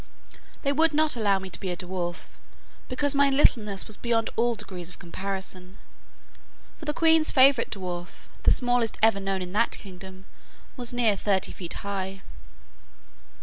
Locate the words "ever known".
9.03-9.43